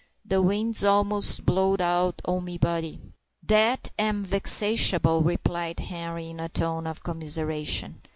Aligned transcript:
The 0.25 0.41
wind's 0.41 0.83
a'most 0.83 1.45
blowed 1.45 1.79
out 1.79 2.23
o' 2.25 2.39
me 2.41 2.57
body." 2.57 2.99
"Dat 3.45 3.91
am 3.99 4.23
vexatiable," 4.23 5.23
replied 5.23 5.79
Henri, 5.79 6.27
in 6.31 6.39
a 6.39 6.49
tone 6.49 6.87
of 6.87 7.03
commiseration. 7.03 8.01